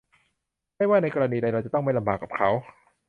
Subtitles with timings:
[0.77, 2.49] ไม่ว่าในกรณีใดเราจะต้องไม่ลำบากกับเขา